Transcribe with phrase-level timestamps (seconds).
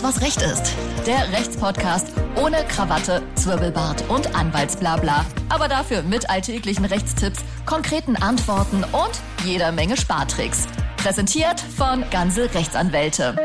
[0.00, 0.76] Alles, was Recht ist.
[1.06, 5.26] Der Rechtspodcast ohne Krawatte, Zwirbelbart und Anwaltsblabla.
[5.48, 10.66] Aber dafür mit alltäglichen Rechtstipps, konkreten Antworten und jeder Menge Spartricks.
[10.96, 13.36] Präsentiert von Ganze Rechtsanwälte.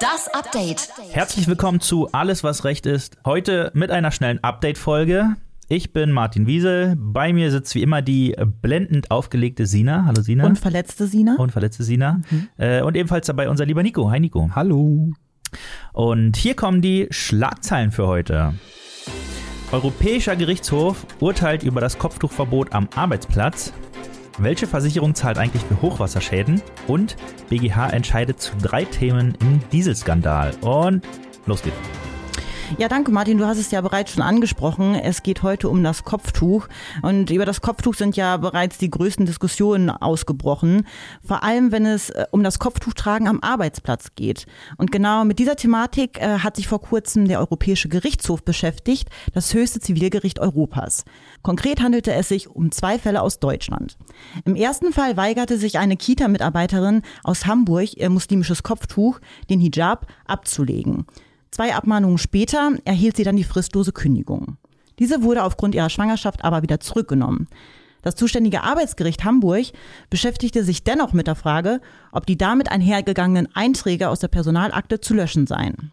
[0.00, 0.88] Das Update.
[1.10, 3.18] Herzlich willkommen zu Alles, was Recht ist.
[3.24, 5.36] Heute mit einer schnellen Update-Folge.
[5.68, 6.96] Ich bin Martin Wiesel.
[6.96, 10.04] Bei mir sitzt wie immer die blendend aufgelegte Sina.
[10.06, 10.46] Hallo Sina.
[10.46, 11.36] Und verletzte Sina.
[11.36, 12.20] Und verletzte Sina.
[12.30, 12.48] Mhm.
[12.56, 14.10] Äh, und ebenfalls dabei unser lieber Nico.
[14.10, 14.50] Hi Nico.
[14.54, 15.12] Hallo.
[15.92, 18.54] Und hier kommen die Schlagzeilen für heute.
[19.72, 23.72] Europäischer Gerichtshof urteilt über das Kopftuchverbot am Arbeitsplatz.
[24.38, 26.60] Welche Versicherung zahlt eigentlich für Hochwasserschäden?
[26.86, 27.16] Und
[27.48, 30.52] BGH entscheidet zu drei Themen im Dieselskandal.
[30.60, 31.02] Und
[31.46, 32.01] los geht's.
[32.78, 34.94] Ja, danke Martin, du hast es ja bereits schon angesprochen.
[34.94, 36.68] Es geht heute um das Kopftuch
[37.02, 40.86] und über das Kopftuch sind ja bereits die größten Diskussionen ausgebrochen,
[41.22, 44.46] vor allem wenn es äh, um das Kopftuchtragen am Arbeitsplatz geht.
[44.78, 49.52] Und genau mit dieser Thematik äh, hat sich vor kurzem der Europäische Gerichtshof beschäftigt, das
[49.52, 51.04] höchste Zivilgericht Europas.
[51.42, 53.98] Konkret handelte es sich um zwei Fälle aus Deutschland.
[54.46, 61.06] Im ersten Fall weigerte sich eine Kita-Mitarbeiterin aus Hamburg ihr muslimisches Kopftuch, den Hijab, abzulegen.
[61.52, 64.56] Zwei Abmahnungen später erhielt sie dann die fristlose Kündigung.
[64.98, 67.46] Diese wurde aufgrund ihrer Schwangerschaft aber wieder zurückgenommen.
[68.00, 69.66] Das zuständige Arbeitsgericht Hamburg
[70.08, 75.12] beschäftigte sich dennoch mit der Frage, ob die damit einhergegangenen Einträge aus der Personalakte zu
[75.12, 75.92] löschen seien.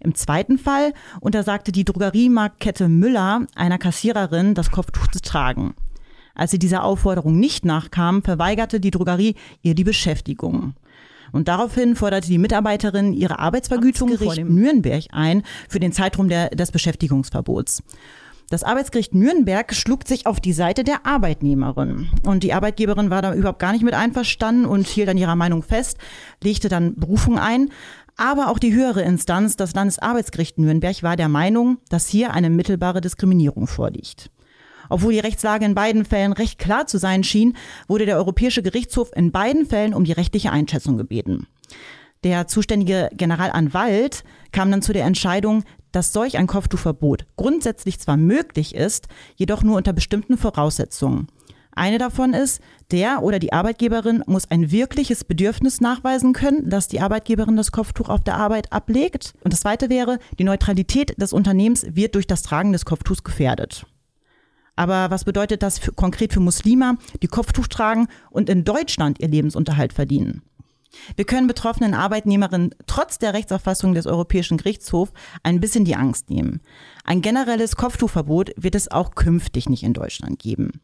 [0.00, 5.74] Im zweiten Fall untersagte die Drogeriemarktkette Müller einer Kassiererin, das Kopftuch zu tragen.
[6.34, 10.74] Als sie dieser Aufforderung nicht nachkam, verweigerte die Drogerie ihr die Beschäftigung.
[11.36, 16.48] Und daraufhin forderte die Mitarbeiterin ihre Arbeitsvergütung vor dem Nürnberg ein für den Zeitraum der,
[16.48, 17.82] des Beschäftigungsverbots.
[18.48, 22.08] Das Arbeitsgericht Nürnberg schlug sich auf die Seite der Arbeitnehmerin.
[22.24, 25.62] Und die Arbeitgeberin war da überhaupt gar nicht mit einverstanden und hielt an ihrer Meinung
[25.62, 25.98] fest,
[26.42, 27.70] legte dann Berufung ein.
[28.16, 33.02] Aber auch die höhere Instanz, das Landesarbeitsgericht Nürnberg, war der Meinung, dass hier eine mittelbare
[33.02, 34.30] Diskriminierung vorliegt.
[34.88, 37.56] Obwohl die Rechtslage in beiden Fällen recht klar zu sein schien,
[37.88, 41.46] wurde der Europäische Gerichtshof in beiden Fällen um die rechtliche Einschätzung gebeten.
[42.24, 48.74] Der zuständige Generalanwalt kam dann zu der Entscheidung, dass solch ein Kopftuchverbot grundsätzlich zwar möglich
[48.74, 51.28] ist, jedoch nur unter bestimmten Voraussetzungen.
[51.78, 57.00] Eine davon ist, der oder die Arbeitgeberin muss ein wirkliches Bedürfnis nachweisen können, dass die
[57.00, 59.34] Arbeitgeberin das Kopftuch auf der Arbeit ablegt.
[59.44, 63.86] Und das zweite wäre, die Neutralität des Unternehmens wird durch das Tragen des Kopftuchs gefährdet.
[64.76, 69.28] Aber was bedeutet das für, konkret für Muslime, die Kopftuch tragen und in Deutschland ihr
[69.28, 70.42] Lebensunterhalt verdienen?
[71.16, 76.60] Wir können betroffenen Arbeitnehmerinnen trotz der Rechtsauffassung des Europäischen Gerichtshofs ein bisschen die Angst nehmen.
[77.08, 80.80] Ein generelles Kopftuchverbot wird es auch künftig nicht in Deutschland geben.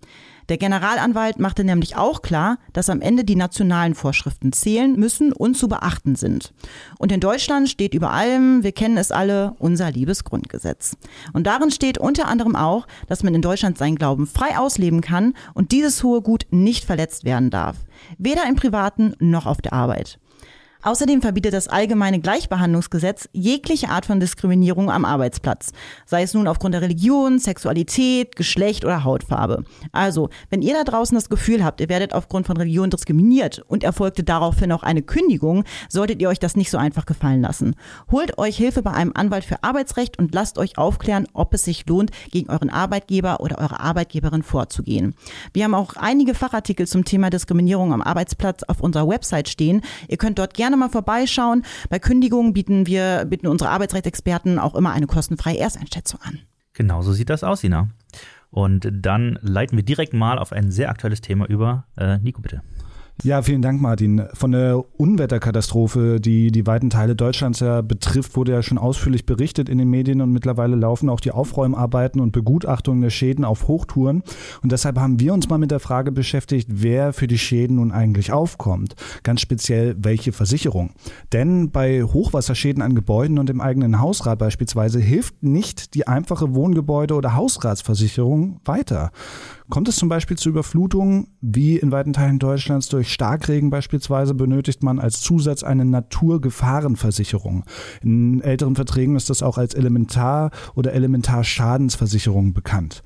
[0.49, 5.57] Der Generalanwalt machte nämlich auch klar, dass am Ende die nationalen Vorschriften zählen müssen und
[5.57, 6.55] zu beachten sind.
[6.97, 10.97] Und in Deutschland steht über allem, wir kennen es alle, unser liebes Grundgesetz.
[11.33, 15.35] Und darin steht unter anderem auch, dass man in Deutschland seinen Glauben frei ausleben kann
[15.55, 17.79] und dieses hohe Gut nicht verletzt werden darf.
[18.17, 20.21] Weder im Privaten noch auf der Arbeit.
[20.83, 25.73] Außerdem verbietet das allgemeine Gleichbehandlungsgesetz jegliche Art von Diskriminierung am Arbeitsplatz,
[26.07, 29.65] sei es nun aufgrund der Religion, Sexualität, Geschlecht oder Hautfarbe.
[29.93, 33.85] Also, wenn ihr da draußen das Gefühl habt, ihr werdet aufgrund von Religion diskriminiert und
[33.85, 37.77] erfolgte daraufhin auch eine Kündigung, solltet ihr euch das nicht so einfach gefallen lassen.
[38.11, 41.87] Holt euch Hilfe bei einem Anwalt für Arbeitsrecht und lasst euch aufklären, ob es sich
[41.87, 45.15] lohnt, gegen euren Arbeitgeber oder eure Arbeitgeberin vorzugehen.
[45.53, 49.83] Wir haben auch einige Fachartikel zum Thema Diskriminierung am Arbeitsplatz auf unserer Website stehen.
[50.09, 51.65] Ihr könnt dort gerne gerne mal vorbeischauen.
[51.91, 56.39] Bei Kündigungen bieten wir, bieten unsere Arbeitsrechtsexperten auch immer eine kostenfreie Ersteinschätzung an.
[56.73, 57.91] Genau so sieht das aus, Sina.
[58.51, 61.85] Und dann leiten wir direkt mal auf ein sehr aktuelles Thema über.
[61.97, 62.63] Äh, Nico, bitte.
[63.25, 64.25] Ja, vielen Dank, Martin.
[64.33, 69.69] Von der Unwetterkatastrophe, die die weiten Teile Deutschlands ja betrifft, wurde ja schon ausführlich berichtet
[69.69, 74.25] in den Medien und mittlerweile laufen auch die Aufräumarbeiten und Begutachtungen der Schäden auf Hochtouren.
[74.63, 77.93] Und deshalb haben wir uns mal mit der Frage beschäftigt, wer für die Schäden nun
[77.93, 78.97] eigentlich aufkommt.
[79.23, 80.91] Ganz speziell, welche Versicherung.
[81.33, 87.15] Denn bei Hochwasserschäden an Gebäuden und im eigenen Hausrat beispielsweise hilft nicht die einfache Wohngebäude-
[87.15, 89.13] oder Hausratsversicherung weiter.
[89.73, 94.83] Kommt es zum Beispiel zu Überflutungen, wie in weiten Teilen Deutschlands durch Starkregen beispielsweise, benötigt
[94.83, 97.65] man als Zusatz eine Naturgefahrenversicherung.
[98.03, 103.03] In älteren Verträgen ist das auch als Elementar- oder Elementarschadensversicherung bekannt.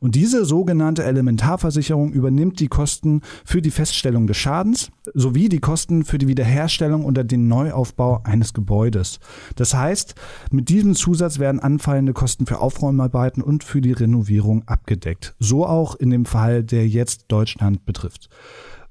[0.00, 6.04] Und diese sogenannte Elementarversicherung übernimmt die Kosten für die Feststellung des Schadens sowie die Kosten
[6.04, 9.20] für die Wiederherstellung oder den Neuaufbau eines Gebäudes.
[9.56, 10.14] Das heißt,
[10.50, 15.34] mit diesem Zusatz werden anfallende Kosten für Aufräumarbeiten und für die Renovierung abgedeckt.
[15.38, 18.30] So auch in dem Fall, der jetzt Deutschland betrifft.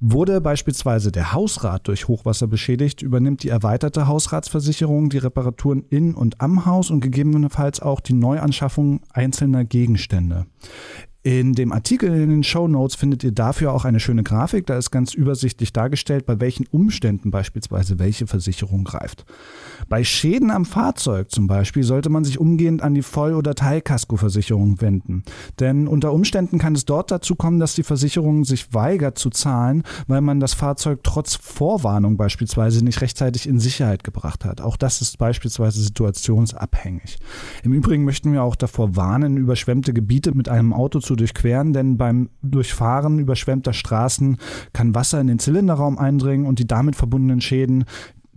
[0.02, 6.40] Wurde beispielsweise der Hausrat durch Hochwasser beschädigt, übernimmt die erweiterte Hausratsversicherung die Reparaturen in und
[6.40, 10.46] am Haus und gegebenenfalls auch die Neuanschaffung einzelner Gegenstände.
[11.22, 14.66] In dem Artikel in den Show Notes findet ihr dafür auch eine schöne Grafik.
[14.68, 19.26] Da ist ganz übersichtlich dargestellt, bei welchen Umständen beispielsweise welche Versicherung greift.
[19.90, 24.80] Bei Schäden am Fahrzeug zum Beispiel sollte man sich umgehend an die Voll- oder Teilkaskoversicherung
[24.80, 25.24] wenden.
[25.60, 29.84] Denn unter Umständen kann es dort dazu kommen, dass die Versicherung sich weigert zu zahlen,
[30.08, 34.62] weil man das Fahrzeug trotz Vorwarnung beispielsweise nicht rechtzeitig in Sicherheit gebracht hat.
[34.62, 37.18] Auch das ist beispielsweise situationsabhängig.
[37.64, 41.98] Im Übrigen möchten wir auch davor warnen, überschwemmte Gebiete mit einem Auto zu durchqueren, denn
[41.98, 44.38] beim Durchfahren überschwemmter Straßen
[44.74, 47.86] kann Wasser in den Zylinderraum eindringen und die damit verbundenen Schäden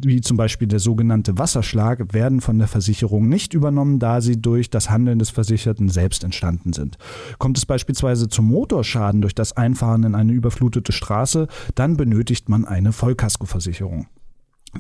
[0.04, 4.70] wie zum Beispiel der sogenannte Wasserschlag, werden von der Versicherung nicht übernommen, da sie durch
[4.70, 6.98] das Handeln des Versicherten selbst entstanden sind.
[7.38, 12.64] Kommt es beispielsweise zum Motorschaden durch das Einfahren in eine überflutete Straße, dann benötigt man
[12.64, 14.06] eine Vollkaskoversicherung.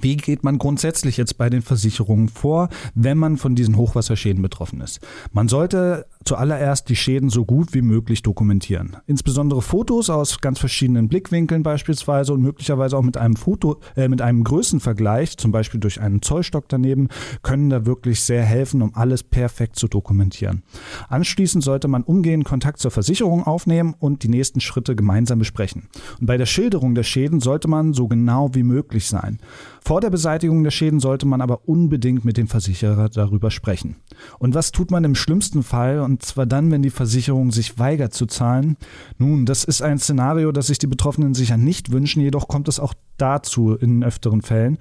[0.00, 4.80] Wie geht man grundsätzlich jetzt bei den Versicherungen vor, wenn man von diesen Hochwasserschäden betroffen
[4.80, 5.00] ist?
[5.32, 8.96] Man sollte zuallererst die Schäden so gut wie möglich dokumentieren.
[9.06, 14.22] Insbesondere Fotos aus ganz verschiedenen Blickwinkeln beispielsweise und möglicherweise auch mit einem Foto, äh, mit
[14.22, 17.08] einem Größenvergleich, zum Beispiel durch einen Zollstock daneben,
[17.42, 20.62] können da wirklich sehr helfen, um alles perfekt zu dokumentieren.
[21.08, 25.88] Anschließend sollte man umgehend Kontakt zur Versicherung aufnehmen und die nächsten Schritte gemeinsam besprechen.
[26.20, 29.38] Und bei der Schilderung der Schäden sollte man so genau wie möglich sein.
[29.84, 33.96] Vor der Beseitigung der Schäden sollte man aber unbedingt mit dem Versicherer darüber sprechen.
[34.38, 38.12] Und was tut man im schlimmsten Fall, und zwar dann, wenn die Versicherung sich weigert
[38.12, 38.76] zu zahlen?
[39.16, 42.78] Nun, das ist ein Szenario, das sich die Betroffenen sicher nicht wünschen, jedoch kommt es
[42.78, 44.78] auch dazu in öfteren Fällen,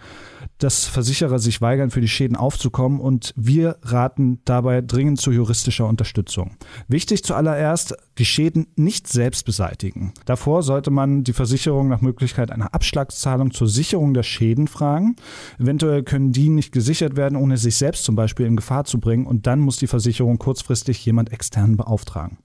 [0.58, 5.88] dass Versicherer sich weigern, für die Schäden aufzukommen und wir raten dabei dringend zu juristischer
[5.88, 6.58] Unterstützung.
[6.88, 10.14] Wichtig zuallererst, die Schäden nicht selbst beseitigen.
[10.26, 15.16] Davor sollte man die Versicherung nach Möglichkeit einer Abschlagszahlung zur Sicherung der Schäden fragen.
[15.58, 19.26] Eventuell können die nicht gesichert werden, ohne sich selbst zum Beispiel in Gefahr zu bringen
[19.26, 22.38] und dann muss die Versicherung kurzfristig jemand extern beauftragen.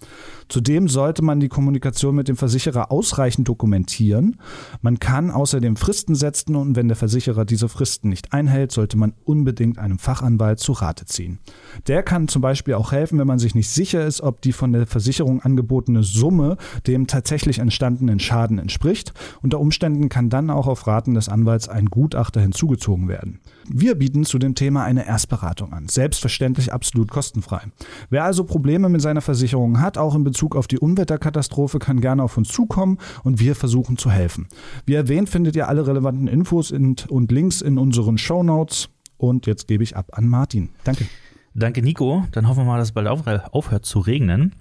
[0.49, 4.37] Zudem sollte man die Kommunikation mit dem Versicherer ausreichend dokumentieren.
[4.81, 9.13] Man kann außerdem Fristen setzen und wenn der Versicherer diese Fristen nicht einhält, sollte man
[9.25, 11.39] unbedingt einem Fachanwalt zu Rate ziehen.
[11.87, 14.73] Der kann zum Beispiel auch helfen, wenn man sich nicht sicher ist, ob die von
[14.73, 15.66] der Versicherung angebotene
[16.03, 19.13] Summe dem tatsächlich entstandenen Schaden entspricht.
[19.43, 23.41] Unter Umständen kann dann auch auf Raten des Anwalts ein Gutachter hinzugezogen werden.
[23.69, 27.63] Wir bieten zu dem Thema eine Erstberatung an, selbstverständlich absolut kostenfrei.
[28.11, 32.23] Wer also Probleme mit seiner Versicherung hat, auch in Bezug auf die Unwetterkatastrophe, kann gerne
[32.23, 34.49] auf uns zukommen und wir versuchen zu helfen.
[34.85, 38.89] Wie erwähnt, findet ihr alle relevanten Infos und Links in unseren Show Notes.
[39.19, 40.71] Und jetzt gebe ich ab an Martin.
[40.85, 41.07] Danke.
[41.55, 42.25] Danke, Nico.
[42.33, 44.55] Dann hoffen wir mal, dass es bald aufhört zu regnen.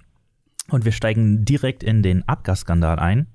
[0.70, 3.26] Und wir steigen direkt in den Abgasskandal ein.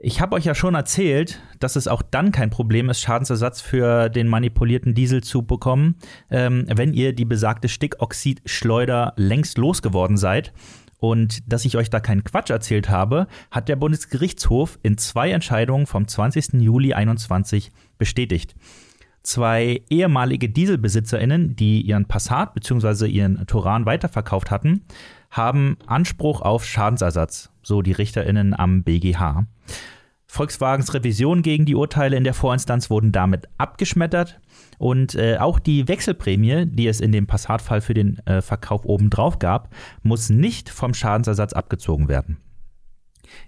[0.00, 4.08] Ich habe euch ja schon erzählt, dass es auch dann kein Problem ist, Schadensersatz für
[4.08, 5.96] den manipulierten Diesel zu bekommen,
[6.30, 10.52] ähm, wenn ihr die besagte Stickoxidschleuder längst losgeworden seid.
[11.00, 15.86] Und dass ich euch da keinen Quatsch erzählt habe, hat der Bundesgerichtshof in zwei Entscheidungen
[15.86, 16.60] vom 20.
[16.60, 18.54] Juli 21 bestätigt.
[19.24, 23.06] Zwei ehemalige Dieselbesitzerinnen, die ihren Passat bzw.
[23.06, 24.84] ihren Turan weiterverkauft hatten,
[25.30, 29.46] haben Anspruch auf Schadensersatz, so die Richterinnen am BGH.
[30.30, 34.40] Volkswagens Revision gegen die Urteile in der Vorinstanz wurden damit abgeschmettert
[34.76, 39.38] und äh, auch die Wechselprämie, die es in dem Passatfall für den äh, Verkauf obendrauf
[39.38, 42.36] gab, muss nicht vom Schadensersatz abgezogen werden.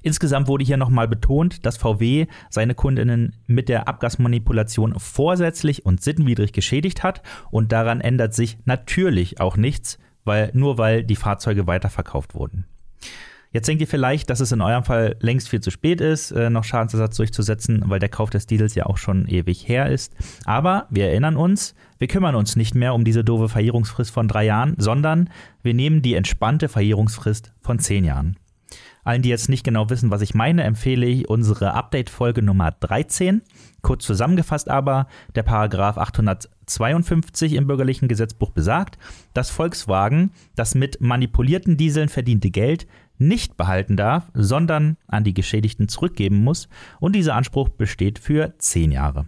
[0.03, 6.53] Insgesamt wurde hier nochmal betont, dass VW seine Kundinnen mit der Abgasmanipulation vorsätzlich und sittenwidrig
[6.53, 12.35] geschädigt hat und daran ändert sich natürlich auch nichts, weil, nur weil die Fahrzeuge weiterverkauft
[12.35, 12.67] wurden.
[13.53, 16.51] Jetzt denkt ihr vielleicht, dass es in eurem Fall längst viel zu spät ist, äh,
[16.51, 20.15] noch Schadensersatz durchzusetzen, weil der Kauf des Diesels ja auch schon ewig her ist.
[20.45, 24.45] Aber wir erinnern uns, wir kümmern uns nicht mehr um diese doofe Verjährungsfrist von drei
[24.45, 25.31] Jahren, sondern
[25.65, 28.37] wir nehmen die entspannte Verjährungsfrist von zehn Jahren.
[29.03, 33.43] Allen, die jetzt nicht genau wissen, was ich meine, empfehle ich unsere Update-Folge Nummer 13.
[33.83, 35.97] Kurz zusammengefasst aber, der Paragraph
[36.79, 38.99] 852 im bürgerlichen Gesetzbuch besagt,
[39.35, 42.87] dass Volkswagen das mit manipulierten Dieseln verdiente Geld
[43.19, 46.69] nicht behalten darf, sondern an die Geschädigten zurückgeben muss
[47.01, 49.27] und dieser Anspruch besteht für zehn Jahre.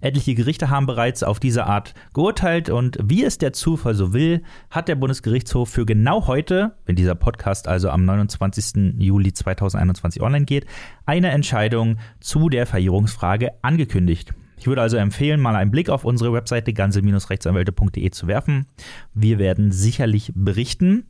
[0.00, 4.42] Etliche Gerichte haben bereits auf diese Art geurteilt und wie es der Zufall so will,
[4.70, 8.94] hat der Bundesgerichtshof für genau heute, wenn dieser Podcast also am 29.
[8.98, 10.66] Juli 2021 online geht,
[11.06, 14.34] eine Entscheidung zu der Verjährungsfrage angekündigt.
[14.58, 18.66] Ich würde also empfehlen, mal einen Blick auf unsere Webseite ganze-rechtsanwälte.de zu werfen.
[19.14, 21.04] Wir werden sicherlich berichten.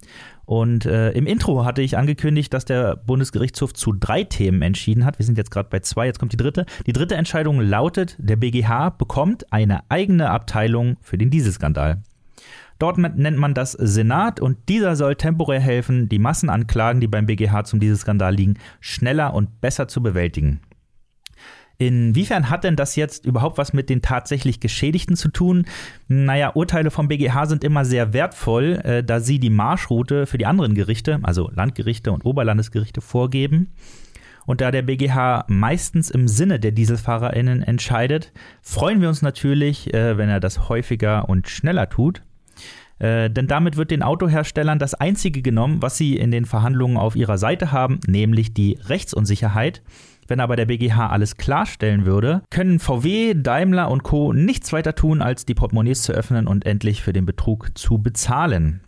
[0.44, 5.18] Und äh, im Intro hatte ich angekündigt, dass der Bundesgerichtshof zu drei Themen entschieden hat.
[5.18, 6.66] Wir sind jetzt gerade bei zwei, jetzt kommt die dritte.
[6.86, 12.02] Die dritte Entscheidung lautet, der BGH bekommt eine eigene Abteilung für den Dieselskandal.
[12.78, 17.64] Dort nennt man das Senat und dieser soll temporär helfen, die Massenanklagen, die beim BGH
[17.64, 20.60] zum Dieselskandal liegen, schneller und besser zu bewältigen.
[21.80, 25.64] Inwiefern hat denn das jetzt überhaupt was mit den tatsächlich Geschädigten zu tun?
[26.08, 30.46] Naja, Urteile vom BGH sind immer sehr wertvoll, äh, da sie die Marschroute für die
[30.46, 33.70] anderen Gerichte, also Landgerichte und Oberlandesgerichte, vorgeben.
[34.44, 40.18] Und da der BGH meistens im Sinne der DieselfahrerInnen entscheidet, freuen wir uns natürlich, äh,
[40.18, 42.22] wenn er das häufiger und schneller tut.
[42.98, 47.14] Äh, denn damit wird den Autoherstellern das Einzige genommen, was sie in den Verhandlungen auf
[47.14, 49.82] ihrer Seite haben, nämlich die Rechtsunsicherheit.
[50.28, 54.34] Wenn aber der BGH alles klarstellen würde, können VW, Daimler und Co.
[54.34, 58.82] nichts weiter tun, als die Portemonnaies zu öffnen und endlich für den Betrug zu bezahlen.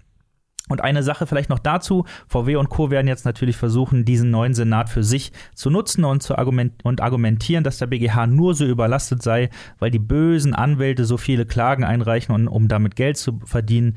[0.68, 2.04] Und eine Sache vielleicht noch dazu.
[2.28, 2.90] VW und Co.
[2.90, 7.00] werden jetzt natürlich versuchen, diesen neuen Senat für sich zu nutzen und, zu argument und
[7.00, 9.48] argumentieren, dass der BGH nur so überlastet sei,
[9.80, 13.94] weil die bösen Anwälte so viele Klagen einreichen, und, um damit Geld zu verdienen.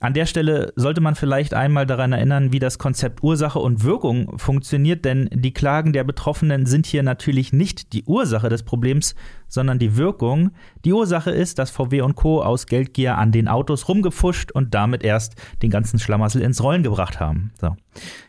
[0.00, 4.38] An der Stelle sollte man vielleicht einmal daran erinnern, wie das Konzept Ursache und Wirkung
[4.38, 9.16] funktioniert, denn die Klagen der Betroffenen sind hier natürlich nicht die Ursache des Problems,
[9.48, 10.52] sondern die Wirkung.
[10.84, 12.42] Die Ursache ist, dass VW und Co.
[12.42, 17.18] aus Geldgier an den Autos rumgefuscht und damit erst den ganzen Schlamassel ins Rollen gebracht
[17.18, 17.50] haben.
[17.60, 17.74] So.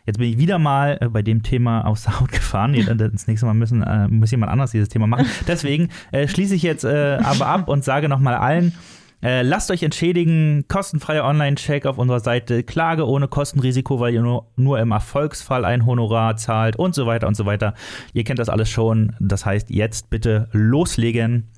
[0.06, 2.74] Jetzt bin ich wieder mal äh, bei dem Thema aus der Haut gefahren.
[2.98, 5.26] Das nächste Mal müssen, äh, muss jemand anders dieses Thema machen.
[5.46, 8.74] Deswegen äh, schließe ich jetzt äh, aber ab und sage nochmal allen,
[9.22, 14.46] äh, lasst euch entschädigen, kostenfreier Online-Check auf unserer Seite, Klage ohne Kostenrisiko, weil ihr nur,
[14.56, 17.74] nur im Erfolgsfall ein Honorar zahlt und so weiter und so weiter.
[18.14, 19.14] Ihr kennt das alles schon.
[19.20, 21.48] Das heißt, jetzt bitte loslegen.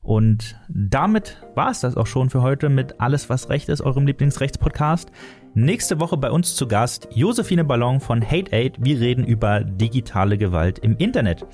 [0.00, 4.06] Und damit war es das auch schon für heute mit Alles, was Recht ist, eurem
[4.06, 5.12] Lieblingsrechtspodcast.
[5.54, 8.76] Nächste Woche bei uns zu Gast Josephine Ballon von Hate Aid.
[8.80, 11.46] Wir reden über digitale Gewalt im Internet.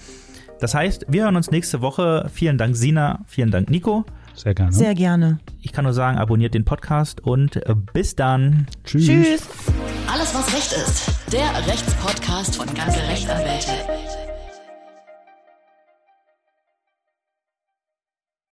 [0.60, 2.30] Das heißt, wir hören uns nächste Woche.
[2.32, 3.20] Vielen Dank, Sina.
[3.26, 4.04] Vielen Dank, Nico.
[4.38, 4.72] Sehr gerne.
[4.72, 5.38] Sehr gerne.
[5.60, 8.66] Ich kann nur sagen, abonniert den Podcast und äh, bis dann.
[8.84, 9.06] Tschüss.
[9.06, 9.48] Tschüss.
[10.12, 11.10] Alles, was Recht ist.
[11.32, 13.72] Der Rechtspodcast von ganze Rechtsanwälte.